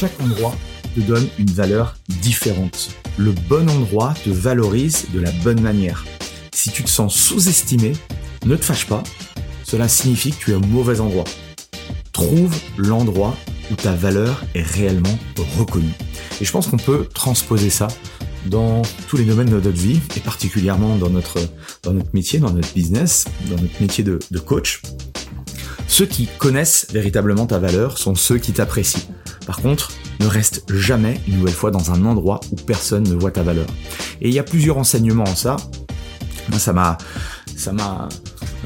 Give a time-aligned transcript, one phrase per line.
[0.00, 0.54] Chaque endroit
[0.94, 2.90] te donne une valeur différente.
[3.16, 6.04] Le bon endroit te valorise de la bonne manière.
[6.54, 7.94] Si tu te sens sous-estimé,
[8.46, 9.02] ne te fâche pas.
[9.64, 11.24] Cela signifie que tu es au mauvais endroit.
[12.12, 13.34] Trouve l'endroit
[13.72, 15.18] où ta valeur est réellement
[15.58, 15.94] reconnue.
[16.40, 17.88] Et je pense qu'on peut transposer ça
[18.46, 21.40] dans tous les domaines de notre vie et particulièrement dans notre,
[22.12, 24.80] métier, dans notre business, dans notre métier de coach.
[25.88, 29.00] Ceux qui connaissent véritablement ta valeur sont ceux qui t'apprécient.
[29.48, 33.30] Par contre, ne reste jamais une nouvelle fois dans un endroit où personne ne voit
[33.30, 33.66] ta valeur.
[34.20, 35.56] Et il y a plusieurs enseignements en ça.
[36.52, 36.98] Ça m'a,
[37.56, 38.10] ça m'a,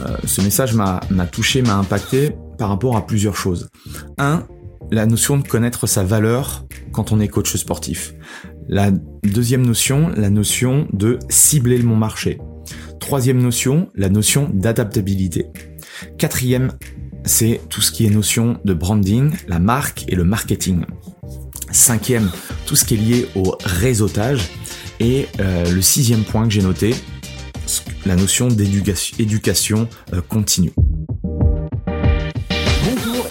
[0.01, 3.69] euh, ce message m'a, m'a touché, m'a impacté par rapport à plusieurs choses.
[4.19, 4.43] Un,
[4.91, 8.15] la notion de connaître sa valeur quand on est coach sportif.
[8.69, 8.91] La
[9.23, 12.41] deuxième notion, la notion de cibler mon marché.
[12.99, 15.47] Troisième notion, la notion d'adaptabilité.
[16.19, 16.73] Quatrième,
[17.25, 20.85] c'est tout ce qui est notion de branding, la marque et le marketing.
[21.71, 22.31] Cinquième,
[22.67, 24.49] tout ce qui est lié au réseautage.
[25.01, 26.95] Et euh, le sixième point que j'ai noté,
[28.05, 30.73] la notion d'éducation euh, continue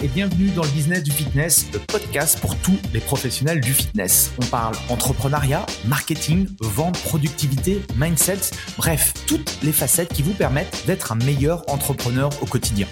[0.02, 4.32] et bienvenue dans le business du fitness, le podcast pour tous les professionnels du fitness.
[4.42, 8.40] On parle entrepreneuriat, marketing, vente, productivité, mindset,
[8.76, 12.88] bref, toutes les facettes qui vous permettent d'être un meilleur entrepreneur au quotidien.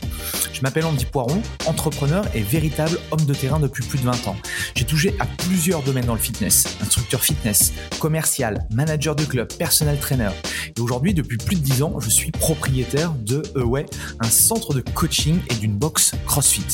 [0.61, 4.37] Je m'appelle Andy Poiron, entrepreneur et véritable homme de terrain depuis plus de 20 ans.
[4.75, 9.99] J'ai touché à plusieurs domaines dans le fitness, instructeur fitness, commercial, manager de club, personnel
[9.99, 10.29] trainer.
[10.77, 13.87] Et aujourd'hui, depuis plus de 10 ans, je suis propriétaire de Away,
[14.21, 16.67] un centre de coaching et d'une box CrossFit.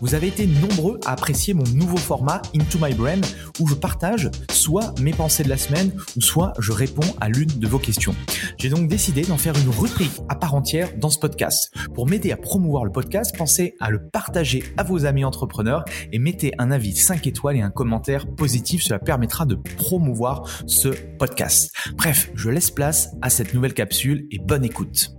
[0.00, 3.20] Vous avez été nombreux à apprécier mon nouveau format Into My Brain
[3.60, 7.68] où je partage soit mes pensées de la semaine soit je réponds à l'une de
[7.68, 8.14] vos questions.
[8.56, 11.70] J'ai donc décidé d'en faire une rubrique à part entière dans ce podcast.
[11.94, 16.18] Pour m'aider à promouvoir le podcast, pensez à le partager à vos amis entrepreneurs et
[16.18, 18.82] mettez un avis 5 étoiles et un commentaire positif.
[18.82, 20.88] Cela permettra de promouvoir ce
[21.18, 21.72] podcast.
[21.96, 25.10] Bref, je laisse place à cette nouvelle capsule et bonne écoute.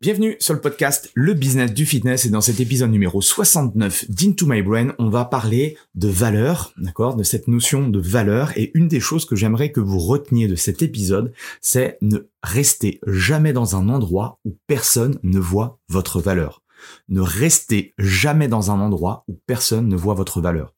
[0.00, 4.46] Bienvenue sur le podcast Le Business du Fitness et dans cet épisode numéro 69 d'Into
[4.46, 8.86] My Brain, on va parler de valeur, d'accord, de cette notion de valeur et une
[8.86, 13.74] des choses que j'aimerais que vous reteniez de cet épisode, c'est ne rester jamais dans
[13.74, 16.62] un endroit où personne ne voit votre valeur.
[17.08, 20.74] Ne restez jamais dans un endroit où personne ne voit votre valeur.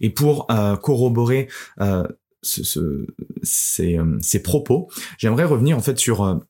[0.00, 1.48] Et pour euh, corroborer
[1.80, 2.06] euh,
[2.42, 3.06] ce,
[3.42, 4.88] ces, euh, ces, propos,
[5.18, 6.40] j'aimerais revenir en fait sur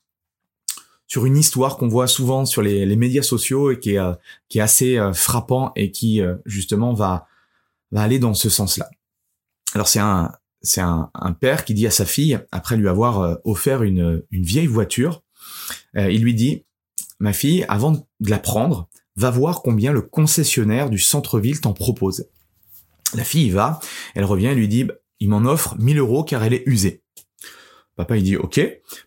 [1.09, 4.13] sur une histoire qu'on voit souvent sur les, les, médias sociaux et qui est, euh,
[4.49, 7.27] qui est assez euh, frappant et qui euh, justement va,
[7.91, 8.89] va aller dans ce sens-là.
[9.75, 13.39] Alors c'est un, c'est un, un, père qui dit à sa fille, après lui avoir
[13.45, 15.23] offert une, une vieille voiture,
[15.95, 16.65] il lui dit,
[17.21, 18.88] ma fille, avant de la prendre,
[19.19, 22.29] va voir combien le concessionnaire du centre-ville t'en propose.
[23.15, 23.81] La fille y va,
[24.15, 24.87] elle revient et lui dit,
[25.19, 27.03] il m'en offre 1000 euros car elle est usée.
[27.97, 28.61] Papa il dit ok,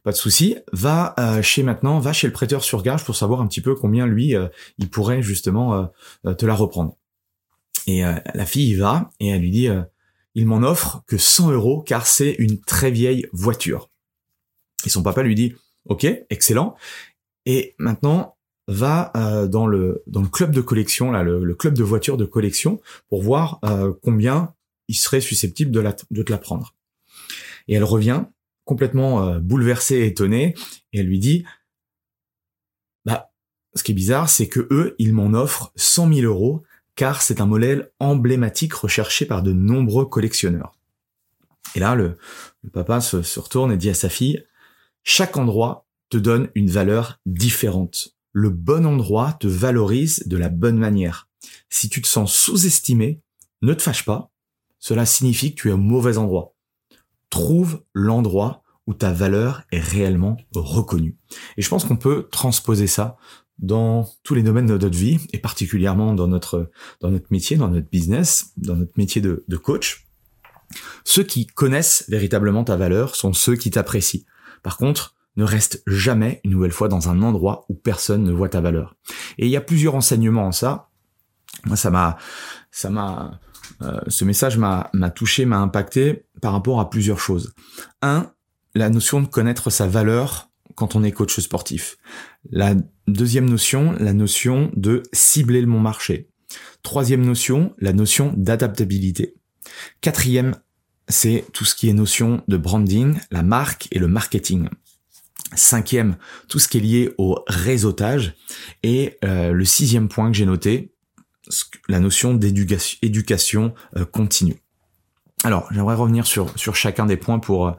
[0.03, 3.39] pas de souci, va euh, chez maintenant, va chez le prêteur sur gage pour savoir
[3.39, 4.49] un petit peu combien lui euh,
[4.79, 5.89] il pourrait justement
[6.25, 6.97] euh, te la reprendre.
[7.87, 9.67] Et la fille y va et elle lui dit
[10.35, 13.89] il m'en offre que 100 euros car c'est une très vieille voiture.
[14.85, 15.55] Et son papa lui dit
[15.85, 16.75] ok, excellent.
[17.47, 18.35] Et maintenant
[18.67, 19.11] va
[19.49, 22.79] dans le dans le club de collection là, le, club de voitures de collection
[23.09, 23.59] pour voir
[24.01, 24.53] combien
[24.91, 26.75] il serait susceptible de, la, de te la prendre.
[27.67, 28.25] Et elle revient
[28.65, 30.53] complètement euh, bouleversée et étonnée,
[30.91, 31.45] et elle lui dit,
[33.05, 33.31] bah,
[33.73, 36.63] ce qui est bizarre, c'est que eux, ils m'en offrent 100 000 euros,
[36.95, 40.73] car c'est un modèle emblématique recherché par de nombreux collectionneurs.
[41.75, 42.17] Et là, le,
[42.73, 44.45] papa se, se retourne et dit à sa fille,
[45.03, 48.09] chaque endroit te donne une valeur différente.
[48.33, 51.29] Le bon endroit te valorise de la bonne manière.
[51.69, 53.21] Si tu te sens sous-estimé,
[53.61, 54.31] ne te fâche pas.
[54.79, 56.55] Cela signifie que tu es au mauvais endroit
[57.31, 61.17] trouve l'endroit où ta valeur est réellement reconnue.
[61.57, 63.17] Et je pense qu'on peut transposer ça
[63.57, 66.69] dans tous les domaines de notre vie et particulièrement dans notre
[66.99, 70.07] dans notre métier, dans notre business, dans notre métier de, de coach.
[71.03, 74.21] Ceux qui connaissent véritablement ta valeur sont ceux qui t'apprécient.
[74.63, 78.49] Par contre, ne reste jamais une nouvelle fois dans un endroit où personne ne voit
[78.49, 78.95] ta valeur.
[79.39, 80.89] Et il y a plusieurs enseignements en ça.
[81.65, 82.17] Moi, ça m'a
[82.69, 83.39] ça m'a
[83.81, 87.53] euh, ce message m'a touché, m'a impacté par rapport à plusieurs choses.
[88.03, 88.31] Un,
[88.75, 91.97] la notion de connaître sa valeur quand on est coach sportif.
[92.51, 92.75] La
[93.07, 96.29] deuxième notion, la notion de cibler mon marché.
[96.83, 99.35] Troisième notion, la notion d'adaptabilité.
[100.01, 100.55] Quatrième,
[101.07, 104.69] c'est tout ce qui est notion de branding, la marque et le marketing.
[105.53, 106.15] Cinquième,
[106.47, 108.35] tout ce qui est lié au réseautage.
[108.83, 110.93] Et euh, le sixième point que j'ai noté,
[111.89, 114.61] la notion d'éducation euh, continue.
[115.43, 117.75] Alors, j'aimerais revenir sur, sur chacun des points pour,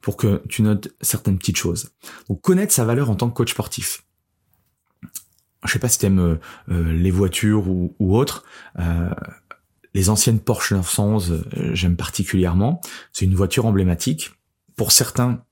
[0.00, 1.90] pour que tu notes certaines petites choses.
[2.28, 4.02] Donc, connaître sa valeur en tant que coach sportif.
[5.64, 6.38] Je sais pas si tu aimes
[6.70, 8.44] euh, les voitures ou, ou autres.
[8.78, 9.10] Euh,
[9.94, 12.80] les anciennes Porsche 911, euh, j'aime particulièrement.
[13.12, 14.32] C'est une voiture emblématique.
[14.76, 15.42] Pour certains,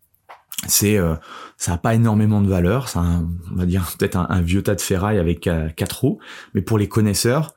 [0.66, 1.14] c'est euh,
[1.56, 2.88] ça a pas énormément de valeur.
[2.88, 6.18] C'est on va dire peut-être un, vieux tas de ferraille avec quatre roues.
[6.54, 7.54] Mais pour les connaisseurs,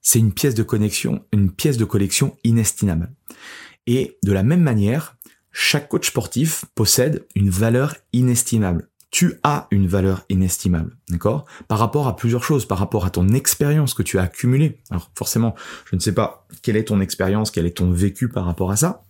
[0.00, 3.12] c'est une pièce de connexion, une pièce de collection inestimable.
[3.86, 5.16] Et de la même manière,
[5.50, 8.88] chaque coach sportif possède une valeur inestimable.
[9.10, 11.44] Tu as une valeur inestimable, d'accord?
[11.68, 14.82] Par rapport à plusieurs choses, par rapport à ton expérience que tu as accumulée.
[14.90, 15.54] Alors forcément,
[15.88, 18.76] je ne sais pas quelle est ton expérience, quel est ton vécu par rapport à
[18.76, 19.04] ça,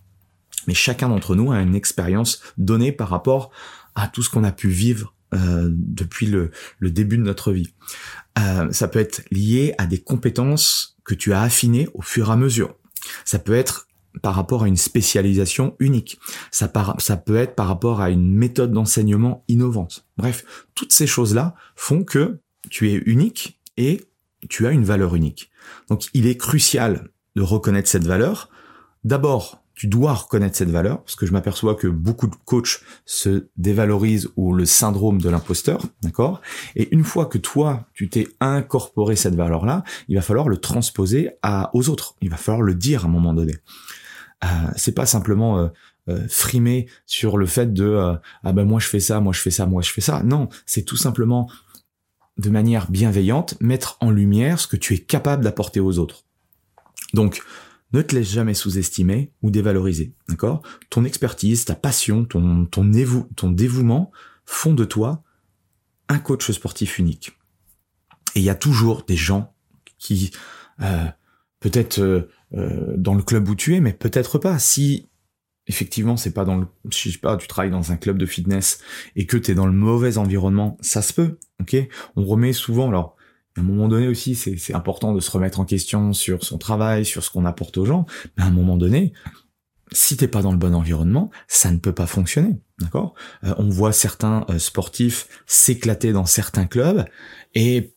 [0.67, 3.51] mais chacun d'entre nous a une expérience donnée par rapport
[3.95, 6.51] à tout ce qu'on a pu vivre euh, depuis le,
[6.81, 7.73] début de notre vie.
[8.37, 12.31] Euh, ça peut être lié à des compétences que tu as affinées au fur et
[12.31, 12.75] à mesure.
[13.23, 13.87] Ça peut être
[14.21, 16.19] par rapport à une spécialisation unique.
[16.51, 20.07] Ça, ça peut être par rapport à une méthode d'enseignement innovante.
[20.17, 22.39] Bref, toutes ces choses-là font que
[22.69, 24.05] tu es unique et
[24.47, 25.51] tu as une valeur unique.
[25.89, 28.49] Donc il est crucial de reconnaître cette valeur.
[29.03, 33.49] D'abord tu dois reconnaître cette valeur, parce que je m'aperçois que beaucoup de coachs se
[33.57, 36.41] dévalorisent ou le syndrome de l'imposteur, d'accord?
[36.75, 41.31] Et une fois que toi, tu t'es incorporé cette valeur-là, il va falloir le transposer
[41.41, 42.15] à, aux autres.
[42.21, 43.55] Il va falloir le dire à un moment donné.
[44.43, 45.67] Euh, c'est pas simplement euh,
[46.09, 49.51] euh, frimer sur le fait de ah ben moi je fais ça, moi je fais
[49.51, 50.23] ça, moi je fais ça.
[50.23, 51.49] Non, c'est tout simplement
[52.37, 56.23] de manière bienveillante mettre en lumière ce que tu es capable d'apporter aux autres.
[57.13, 57.41] Donc
[57.95, 60.61] ne te laisse jamais sous-estimer ou dévaloriser, d'accord?
[60.89, 64.11] Ton expertise, ta passion, ton, ton, dévouement
[64.45, 65.23] font de toi
[66.09, 67.31] un coach sportif unique.
[68.35, 69.55] Et il y a toujours des gens
[69.97, 70.31] qui,
[70.81, 71.05] euh,
[71.61, 74.59] peut-être euh, euh, dans le club où tu es, mais peut-être pas.
[74.59, 75.09] Si
[75.67, 78.79] effectivement c'est pas dans le, je pas, tu travailles dans un club de fitness
[79.15, 81.77] et que tu es dans le mauvais environnement, ça se peut, ok?
[82.17, 83.14] On remet souvent, alors
[83.57, 87.05] à un moment donné aussi, c'est important de se remettre en question sur son travail,
[87.05, 88.05] sur ce qu'on apporte aux gens.
[88.37, 89.13] Mais à un moment donné,
[89.91, 93.13] si t'es pas dans le bon environnement, ça ne peut pas fonctionner, d'accord?
[93.43, 97.05] Euh, On voit certains euh, sportifs s'éclater dans certains clubs
[97.53, 97.93] et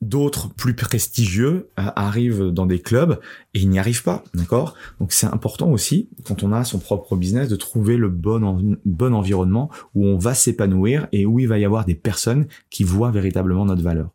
[0.00, 3.20] d'autres plus prestigieux euh, arrivent dans des clubs
[3.54, 4.74] et ils n'y arrivent pas, d'accord?
[4.98, 9.14] Donc c'est important aussi quand on a son propre business de trouver le bon bon
[9.14, 13.10] environnement où on va s'épanouir et où il va y avoir des personnes qui voient
[13.10, 14.10] véritablement notre valeur.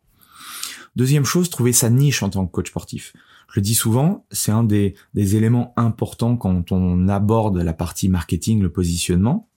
[0.96, 3.12] Deuxième chose, trouver sa niche en tant que coach sportif.
[3.50, 8.60] Je le dis souvent, c'est un des, éléments importants quand on aborde la partie marketing,
[8.60, 9.48] le positionnement.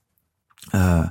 [0.74, 1.04] Euh,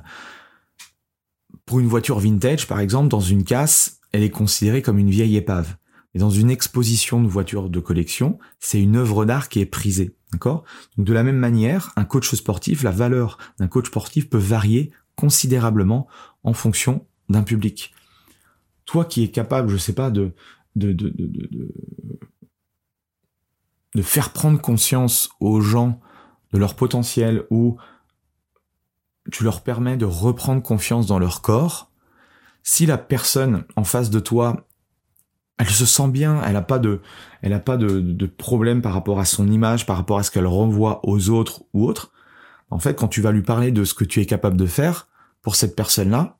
[1.64, 5.36] pour une voiture vintage, par exemple, dans une casse, elle est considérée comme une vieille
[5.36, 5.76] épave.
[6.14, 10.14] Et dans une exposition de voitures de collection, c'est une œuvre d'art qui est prisée.
[10.32, 10.64] D'accord?
[10.98, 16.08] De la même manière, un coach sportif, la valeur d'un coach sportif peut varier considérablement
[16.42, 17.94] en fonction d'un public
[18.92, 20.32] toi qui es capable, je sais pas, de,
[20.76, 21.74] de, de, de,
[23.94, 25.98] de faire prendre conscience aux gens
[26.52, 27.78] de leur potentiel ou
[29.30, 31.90] tu leur permets de reprendre confiance dans leur corps,
[32.64, 34.66] si la personne en face de toi,
[35.56, 37.00] elle se sent bien, elle n'a pas de,
[37.40, 40.30] elle a pas de, de, problème par rapport à son image, par rapport à ce
[40.30, 42.12] qu'elle renvoie aux autres ou autres,
[42.68, 45.08] en fait, quand tu vas lui parler de ce que tu es capable de faire
[45.40, 46.36] pour cette personne-là,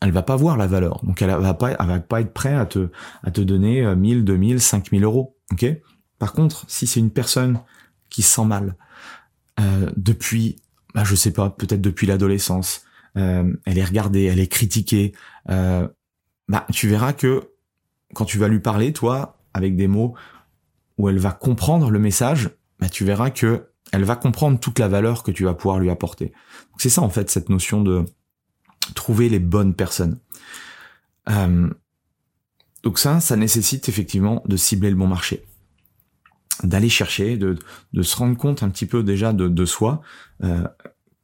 [0.00, 1.04] elle va pas voir la valeur.
[1.04, 2.88] Donc elle va pas, elle va pas être prête à te,
[3.22, 5.36] à te donner 1000, 2000, 5000 euros.
[5.52, 5.66] Ok?
[6.18, 7.60] Par contre, si c'est une personne
[8.10, 8.76] qui se sent mal
[9.58, 10.56] euh, depuis,
[10.94, 12.82] bah, je sais pas, peut-être depuis l'adolescence,
[13.16, 15.12] euh, elle est regardée, elle est critiquée,
[15.48, 15.88] euh,
[16.48, 17.50] bah tu verras que
[18.14, 20.14] quand tu vas lui parler, toi, avec des mots
[20.98, 24.88] où elle va comprendre le message, bah tu verras que elle va comprendre toute la
[24.88, 26.32] valeur que tu vas pouvoir lui apporter.
[26.78, 28.04] C'est ça en fait cette notion de
[28.94, 30.18] trouver les bonnes personnes.
[31.28, 31.70] Euh,
[32.82, 35.44] donc ça, ça nécessite effectivement de cibler le bon marché,
[36.62, 37.58] d'aller chercher, de,
[37.92, 40.00] de, se rendre compte un petit peu déjà de, de soi,
[40.42, 40.66] euh,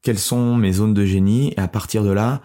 [0.03, 2.43] quelles sont mes zones de génie, et à partir de là,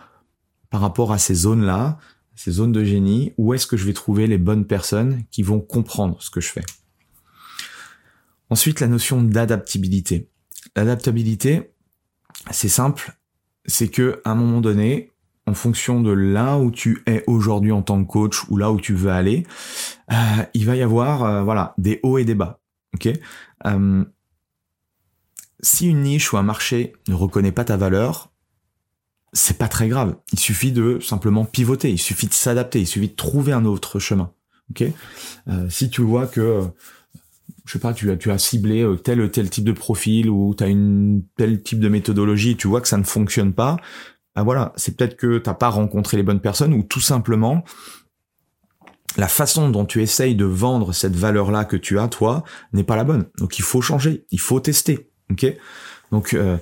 [0.69, 1.99] par rapport à ces zones-là,
[2.35, 5.59] ces zones de génie, où est-ce que je vais trouver les bonnes personnes qui vont
[5.59, 6.63] comprendre ce que je fais?
[8.49, 10.29] Ensuite, la notion d'adaptabilité.
[10.75, 11.73] L'adaptabilité,
[12.49, 13.17] c'est simple,
[13.65, 15.10] c'est que à un moment donné,
[15.47, 18.79] en fonction de là où tu es aujourd'hui en tant que coach ou là où
[18.79, 19.45] tu veux aller,
[20.11, 20.15] euh,
[20.53, 22.59] il va y avoir euh, voilà des hauts et des bas.
[22.93, 23.09] Ok?
[23.65, 24.05] Euh,
[25.61, 28.31] si une niche ou un marché ne reconnaît pas ta valeur,
[29.33, 30.15] c'est pas très grave.
[30.33, 33.99] Il suffit de simplement pivoter, il suffit de s'adapter, il suffit de trouver un autre
[33.99, 34.31] chemin.
[34.69, 34.85] Ok?
[35.67, 36.61] si tu vois que
[37.65, 40.63] je sais pas, tu as, tu as ciblé tel tel type de profil ou tu
[40.63, 43.77] as une tel type de méthodologie, tu vois que ça ne fonctionne pas,
[44.35, 47.63] bah voilà, c'est peut-être que t'as pas rencontré les bonnes personnes ou tout simplement
[49.17, 52.95] la façon dont tu essayes de vendre cette valeur-là que tu as, toi, n'est pas
[52.95, 53.25] la bonne.
[53.37, 55.11] Donc il faut changer, il faut tester.
[55.29, 55.45] Ok?
[56.11, 56.57] Donc euh,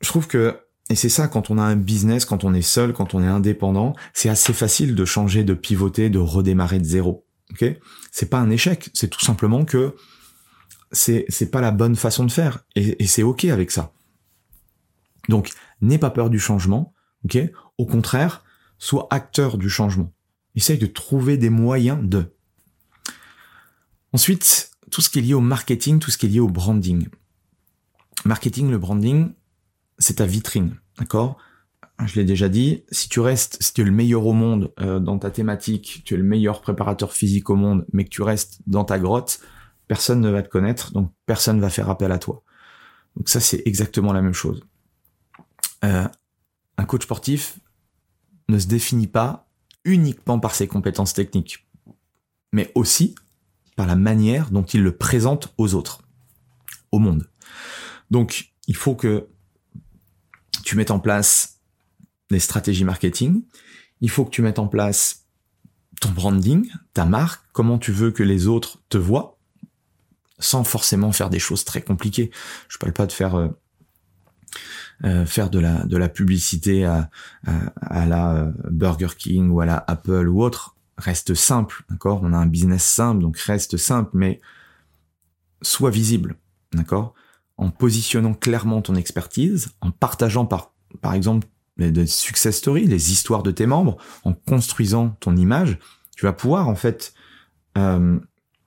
[0.00, 0.56] je trouve que
[0.90, 3.26] et c'est ça quand on a un business, quand on est seul, quand on est
[3.26, 7.26] indépendant, c'est assez facile de changer, de pivoter, de redémarrer de zéro.
[7.50, 7.64] Ok?
[8.12, 9.94] C'est pas un échec, c'est tout simplement que
[10.92, 13.92] c'est c'est pas la bonne façon de faire et, et c'est ok avec ça.
[15.28, 16.94] Donc n'aie pas peur du changement.
[17.24, 17.38] Ok?
[17.78, 18.44] Au contraire,
[18.78, 20.12] sois acteur du changement.
[20.54, 22.34] Essaye de trouver des moyens de.
[24.12, 27.08] Ensuite, tout ce qui est lié au marketing, tout ce qui est lié au branding.
[28.24, 29.32] Marketing, le branding,
[29.98, 31.36] c'est ta vitrine, d'accord?
[32.06, 35.00] Je l'ai déjà dit, si tu restes, si tu es le meilleur au monde euh,
[35.00, 38.60] dans ta thématique, tu es le meilleur préparateur physique au monde, mais que tu restes
[38.66, 39.40] dans ta grotte,
[39.88, 42.42] personne ne va te connaître, donc personne va faire appel à toi.
[43.16, 44.64] Donc ça, c'est exactement la même chose.
[45.84, 46.08] Euh,
[46.76, 47.58] un coach sportif
[48.48, 49.48] ne se définit pas
[49.84, 51.66] uniquement par ses compétences techniques,
[52.52, 53.14] mais aussi
[53.76, 56.02] par la manière dont il le présente aux autres,
[56.92, 57.28] au monde.
[58.10, 59.28] Donc, il faut que
[60.64, 61.60] tu mettes en place
[62.30, 63.42] des stratégies marketing,
[64.00, 65.26] il faut que tu mettes en place
[66.00, 69.38] ton branding, ta marque, comment tu veux que les autres te voient,
[70.38, 72.30] sans forcément faire des choses très compliquées.
[72.68, 73.50] Je parle pas de faire
[75.04, 77.10] euh, faire de la de la publicité à,
[77.44, 82.20] à, la euh, Burger King ou à la Apple ou autre reste simple, d'accord?
[82.22, 84.40] On a un business simple, donc reste simple, mais
[85.62, 86.36] sois visible,
[86.72, 87.14] d'accord?
[87.56, 93.44] En positionnant clairement ton expertise, en partageant par par exemple des success stories, les histoires
[93.44, 95.78] de tes membres, en construisant ton image,
[96.16, 97.14] tu vas pouvoir en fait
[97.76, 98.18] euh,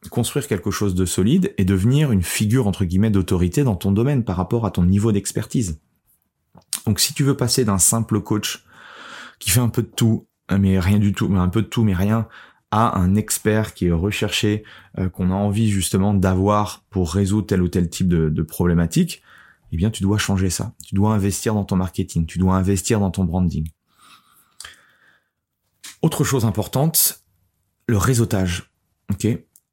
[0.09, 4.23] construire quelque chose de solide et devenir une figure entre guillemets d'autorité dans ton domaine
[4.23, 5.79] par rapport à ton niveau d'expertise.
[6.85, 8.63] Donc si tu veux passer d'un simple coach
[9.39, 11.83] qui fait un peu de tout, euh, mais rien du tout, un peu de tout,
[11.83, 12.27] mais rien,
[12.71, 14.63] à un expert qui est recherché,
[14.97, 19.21] euh, qu'on a envie justement d'avoir pour résoudre tel ou tel type de, de, problématique,
[19.71, 20.73] eh bien tu dois changer ça.
[20.85, 23.67] Tu dois investir dans ton marketing, tu dois investir dans ton branding.
[26.01, 27.23] Autre chose importante,
[27.87, 28.71] le réseautage.
[29.11, 29.27] Ok,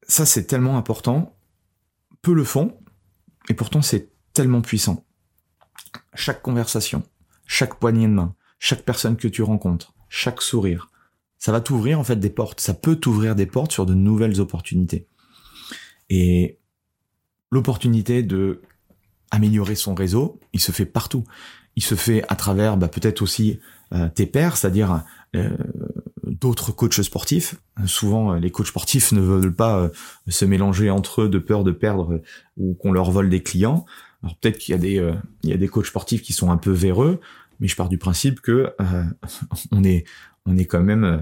[0.09, 1.37] ça c'est tellement important.
[2.23, 2.79] Peu le font,
[3.49, 5.05] et pourtant c'est tellement puissant
[6.15, 7.03] chaque conversation,
[7.47, 10.91] chaque poignée de main, chaque personne que tu rencontres, chaque sourire,
[11.39, 12.61] ça va t'ouvrir en fait des portes.
[12.61, 15.07] Ça peut t'ouvrir des portes sur de nouvelles opportunités.
[16.11, 16.59] Et
[17.51, 18.63] l'opportunité de
[19.31, 21.25] améliorer son réseau, il se fait partout.
[21.77, 23.61] Il se fait à travers bah, peut-être aussi
[23.93, 25.05] euh, tes pairs, c'est-à-dire
[25.37, 25.57] euh,
[26.41, 27.57] d'autres coachs sportifs.
[27.87, 29.89] Souvent, les coachs sportifs ne veulent pas euh,
[30.29, 32.21] se mélanger entre eux de peur de perdre
[32.57, 33.85] ou qu'on leur vole des clients.
[34.23, 36.51] Alors peut-être qu'il y a des euh, il y a des coachs sportifs qui sont
[36.51, 37.21] un peu véreux,
[37.61, 39.05] mais je pars du principe que euh,
[39.71, 40.05] on est
[40.47, 41.19] on est quand même euh,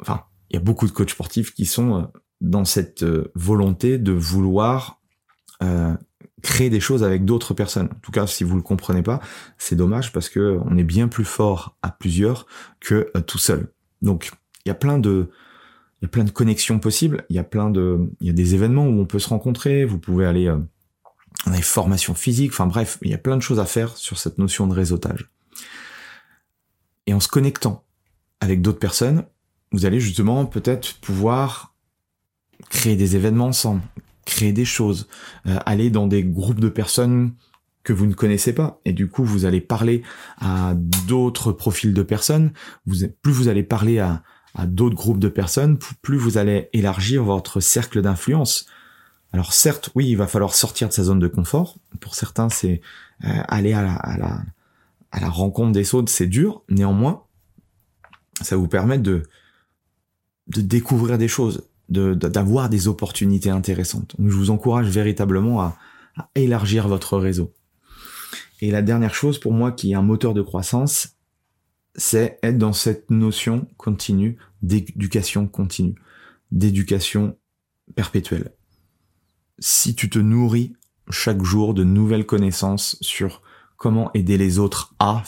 [0.00, 3.04] enfin, il y a beaucoup de coachs sportifs qui sont dans cette
[3.34, 5.00] volonté de vouloir
[6.40, 7.88] créer des choses avec d'autres personnes.
[7.92, 9.20] En tout cas, si vous le comprenez pas,
[9.58, 12.46] c'est dommage parce que on est bien plus fort à plusieurs
[12.80, 13.72] que tout seul.
[14.02, 14.30] Donc,
[14.64, 15.30] il y a plein de
[16.00, 18.32] il y a plein de connexions possibles, il y a plein de il y a
[18.32, 20.52] des événements où on peut se rencontrer, vous pouvez aller
[21.46, 23.96] on a des formations physiques, enfin bref, il y a plein de choses à faire
[23.96, 25.30] sur cette notion de réseautage.
[27.06, 27.84] Et en se connectant
[28.40, 29.24] avec d'autres personnes,
[29.72, 31.74] vous allez justement peut-être pouvoir
[32.70, 33.82] créer des événements ensemble,
[34.24, 35.08] créer des choses,
[35.46, 37.32] euh, aller dans des groupes de personnes
[37.88, 38.80] que vous ne connaissez pas.
[38.84, 40.02] Et du coup, vous allez parler
[40.36, 42.52] à d'autres profils de personnes.
[42.84, 44.22] Vous, plus vous allez parler à,
[44.54, 48.66] à d'autres groupes de personnes, plus vous allez élargir votre cercle d'influence.
[49.32, 51.78] Alors certes, oui, il va falloir sortir de sa zone de confort.
[52.00, 52.82] Pour certains, c'est
[53.24, 54.42] euh, aller à la, à, la,
[55.12, 56.62] à la rencontre des autres, c'est dur.
[56.68, 57.24] Néanmoins,
[58.42, 59.22] ça vous permet de,
[60.48, 64.14] de découvrir des choses, de, d'avoir des opportunités intéressantes.
[64.18, 65.78] Donc je vous encourage véritablement à,
[66.18, 67.54] à élargir votre réseau.
[68.60, 71.16] Et la dernière chose pour moi qui est un moteur de croissance,
[71.94, 75.94] c'est être dans cette notion continue d'éducation continue,
[76.50, 77.36] d'éducation
[77.94, 78.52] perpétuelle
[79.58, 80.74] si tu te nourris
[81.10, 83.42] chaque jour de nouvelles connaissances sur
[83.76, 85.22] comment aider les autres à,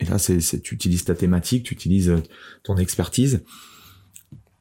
[0.00, 2.22] et là c'est, tu utilises ta thématique, tu utilises euh,
[2.62, 3.44] ton expertise,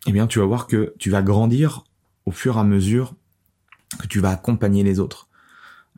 [0.07, 1.83] eh bien tu vas voir que tu vas grandir
[2.25, 3.15] au fur et à mesure
[3.99, 5.27] que tu vas accompagner les autres.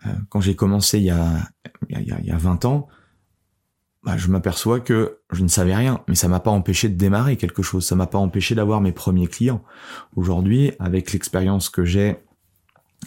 [0.05, 1.49] Euh, quand j'ai commencé il y, a,
[1.89, 2.87] il, y a, il y a 20 ans,
[4.03, 7.37] bah, je m'aperçois que je ne savais rien, mais ça m'a pas empêché de démarrer
[7.37, 9.63] quelque chose, ça m'a pas empêché d'avoir mes premiers clients.
[10.15, 12.17] Aujourd'hui, avec l'expérience que j'ai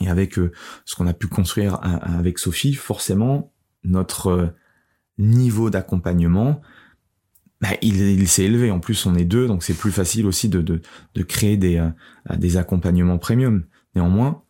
[0.01, 0.53] et avec euh,
[0.85, 3.53] ce qu'on a pu construire euh, avec Sophie, forcément,
[3.85, 4.55] notre
[5.19, 6.63] niveau d'accompagnement,
[7.61, 8.71] bah, il, s'est élevé.
[8.71, 10.81] En plus, on est deux, donc c'est plus facile aussi de, de,
[11.15, 11.87] de créer des,
[12.37, 13.65] des accompagnements premium.
[13.95, 14.43] Néanmoins,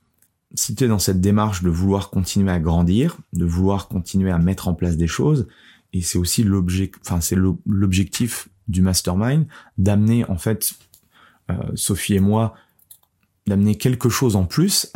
[0.57, 4.39] si tu es dans cette démarche de vouloir continuer à grandir, de vouloir continuer à
[4.39, 5.47] mettre en place des choses,
[5.93, 9.47] et c'est aussi l'objectif, enfin c'est l'objectif du mastermind
[9.79, 10.75] d'amener en fait
[11.51, 12.55] euh, Sophie et moi
[13.47, 14.91] d'amener quelque chose en plus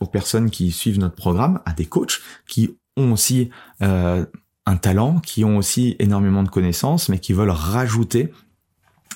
[0.00, 3.50] aux personnes qui suivent notre programme, à des coachs qui ont aussi
[3.82, 4.24] euh,
[4.66, 8.32] un talent, qui ont aussi énormément de connaissances, mais qui veulent rajouter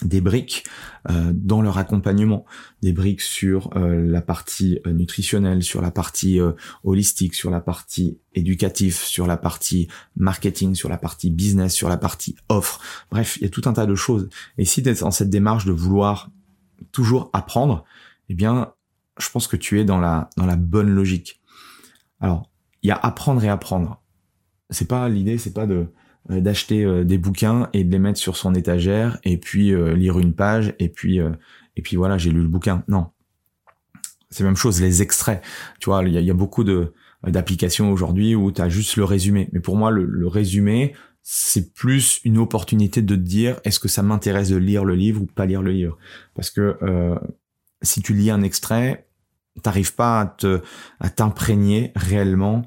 [0.02, 0.64] des briques
[1.10, 2.44] euh, dans leur accompagnement,
[2.82, 6.40] des briques sur euh, la partie euh, nutritionnelle, sur la partie
[6.84, 11.96] holistique, sur la partie éducative, sur la partie marketing, sur la partie business, sur la
[11.96, 12.80] partie offre.
[13.10, 14.28] Bref, il y a tout un tas de choses.
[14.58, 16.30] Et si tu es dans cette démarche de vouloir
[16.92, 17.84] toujours apprendre,
[18.28, 18.72] eh bien,
[19.18, 21.40] je pense que tu es dans la dans la bonne logique.
[22.20, 22.50] Alors,
[22.82, 24.00] il y a apprendre et apprendre.
[24.70, 25.92] C'est pas l'idée, c'est pas de euh,
[26.28, 30.18] d'acheter euh, des bouquins et de les mettre sur son étagère et puis euh, lire
[30.18, 31.18] une page et puis
[31.76, 32.84] et puis voilà j'ai lu le bouquin.
[32.88, 33.08] Non.
[34.30, 35.42] C'est la même chose les extraits.
[35.80, 36.92] Tu vois il y a, beaucoup de
[37.26, 39.48] d'applications aujourd'hui où tu as juste le résumé.
[39.52, 44.02] Mais pour moi le, résumé c'est plus une opportunité de te dire est-ce que ça
[44.02, 45.98] m'intéresse de lire le livre ou pas lire le livre?
[46.34, 46.76] Parce que
[47.82, 49.06] si tu lis un extrait
[49.62, 50.60] t'arrives pas à te
[51.00, 52.64] à t'imprégner réellement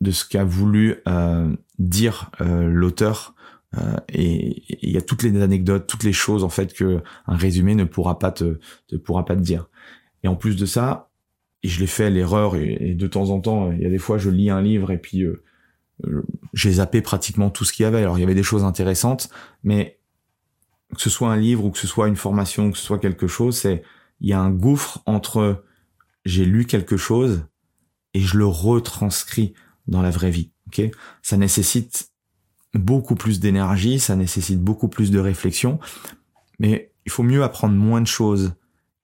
[0.00, 3.34] de ce qu'a voulu euh, dire euh, l'auteur
[3.78, 7.36] euh, et il y a toutes les anecdotes, toutes les choses en fait que un
[7.36, 8.58] résumé ne pourra pas te,
[8.88, 9.68] te pourra pas te dire.
[10.22, 11.10] Et en plus de ça,
[11.62, 14.18] et je l'ai fait l'erreur et, de temps en temps, il y a des fois
[14.18, 15.42] je lis un livre et puis euh,
[16.52, 18.00] j'ai zappé pratiquement tout ce qu'il y avait.
[18.02, 19.30] Alors il y avait des choses intéressantes,
[19.62, 19.98] mais
[20.94, 23.28] que ce soit un livre ou que ce soit une formation, que ce soit quelque
[23.28, 23.82] chose, c'est
[24.20, 25.64] il y a un gouffre entre
[26.24, 27.46] j'ai lu quelque chose
[28.12, 29.54] et je le retranscris
[29.86, 30.50] dans la vraie vie.
[30.70, 30.88] Ok,
[31.22, 32.10] ça nécessite
[32.74, 35.80] beaucoup plus d'énergie, ça nécessite beaucoup plus de réflexion,
[36.60, 38.54] mais il faut mieux apprendre moins de choses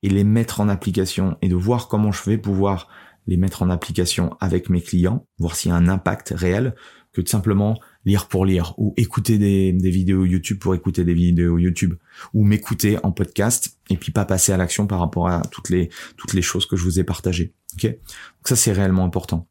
[0.04, 2.88] et les mettre en application et de voir comment je vais pouvoir
[3.26, 6.76] les mettre en application avec mes clients, voir s'il y a un impact réel,
[7.12, 11.58] que de simplement lire pour lire ou écouter des, vidéos YouTube pour écouter des vidéos
[11.58, 11.94] YouTube
[12.34, 15.88] ou m'écouter en podcast et puis pas passer à l'action par rapport à toutes les
[16.18, 17.54] toutes les choses que je vous ai partagées.
[17.74, 17.90] Ok,
[18.44, 19.48] ça c'est réellement important.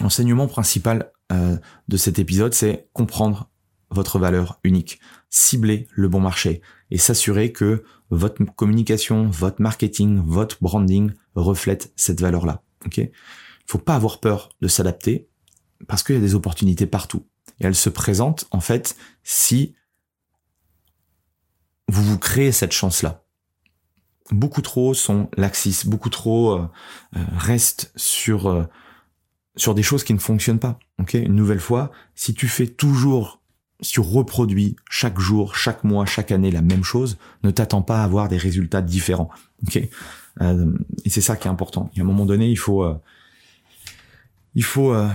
[0.00, 1.56] L'enseignement principal euh,
[1.88, 3.50] de cet épisode, c'est comprendre
[3.90, 10.58] votre valeur unique, cibler le bon marché et s'assurer que votre communication, votre marketing, votre
[10.60, 12.62] branding reflète cette valeur-là.
[12.86, 13.00] Ok?
[13.66, 15.28] Faut pas avoir peur de s'adapter
[15.86, 17.26] parce qu'il y a des opportunités partout
[17.60, 19.74] et elles se présentent en fait si
[21.88, 23.24] vous vous créez cette chance-là.
[24.30, 26.68] Beaucoup trop sont laxistes, beaucoup trop euh,
[27.16, 28.68] euh, restent sur
[29.56, 30.78] sur des choses qui ne fonctionnent pas.
[30.98, 33.40] Ok, une nouvelle fois, si tu fais toujours,
[33.80, 38.00] si tu reproduis chaque jour, chaque mois, chaque année la même chose, ne t'attends pas
[38.00, 39.30] à avoir des résultats différents.
[39.66, 39.80] Ok,
[40.40, 40.72] euh,
[41.04, 41.90] et c'est ça qui est important.
[41.96, 42.94] Et à un moment donné, il faut, euh,
[44.54, 45.08] il faut euh,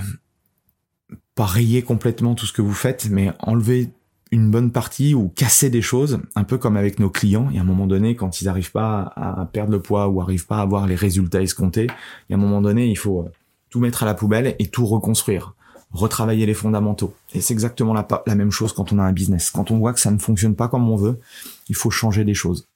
[1.36, 3.92] pas rayer complètement tout ce que vous faites, mais enlever
[4.32, 7.50] une bonne partie ou casser des choses, un peu comme avec nos clients.
[7.52, 10.48] Et à un moment donné, quand ils n'arrivent pas à perdre le poids ou n'arrivent
[10.48, 11.88] pas à avoir les résultats escomptés,
[12.30, 13.30] et à un moment donné, il faut
[13.76, 15.54] tout mettre à la poubelle et tout reconstruire,
[15.92, 17.14] retravailler les fondamentaux.
[17.34, 19.52] Et c'est exactement la, même chose quand on a un business.
[19.52, 21.20] Quand on voit que ça ne fonctionne pas comme on veut,
[21.68, 22.70] il faut changer des choses.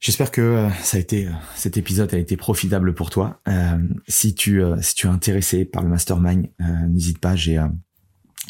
[0.00, 3.40] J'espère que euh, ça a été euh, cet épisode a été profitable pour toi.
[3.48, 6.50] Euh, si tu si tu es intéressé par le mastermind,
[6.90, 7.34] n'hésite pas.
[7.34, 7.58] J'ai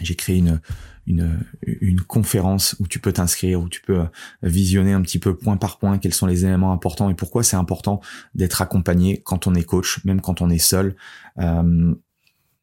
[0.05, 0.61] j'ai créé une
[1.07, 4.07] une, une conférence où tu peux t'inscrire, où tu peux euh,
[4.43, 7.57] visionner un petit peu point par point quels sont les éléments importants et pourquoi c'est
[7.57, 8.01] important
[8.35, 10.97] d'être accompagné quand on est coach, même quand on est seul.
[11.39, 11.95] Euh,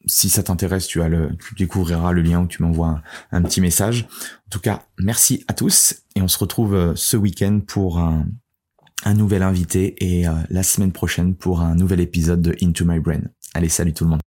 [0.05, 1.01] si ça t'intéresse, tu,
[1.45, 4.07] tu découvriras le lien où tu m'envoies un, petit message.
[4.47, 9.13] En tout cas, merci à tous et on se retrouve euh, ce week-end pour un
[9.13, 13.21] nouvel invité et la semaine prochaine pour un nouvel épisode de Into My Brain.
[13.53, 14.28] Allez, salut tout le monde.